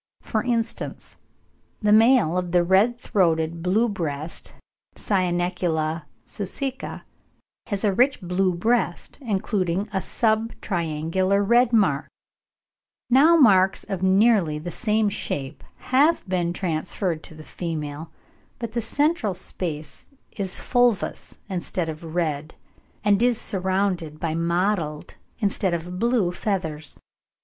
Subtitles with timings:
[0.23, 1.15] For instance,
[1.79, 4.51] the male of the red throated blue breast
[4.95, 7.03] (Cyanecula suecica)
[7.67, 12.07] has a rich blue breast, including a sub triangular red mark;
[13.11, 18.09] now marks of nearly the same shape have been transferred to the female,
[18.57, 22.55] but the central space is fulvous instead of red,
[23.03, 26.99] and is surrounded by mottled instead of blue feathers.